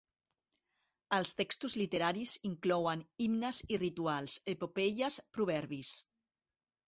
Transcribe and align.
Els 1.17 1.33
textos 1.41 1.75
literaris 1.81 2.33
inclouen 2.49 3.03
himnes 3.25 3.59
i 3.75 3.79
rituals, 3.85 4.37
epopeies, 4.55 5.19
proverbis. 5.39 5.93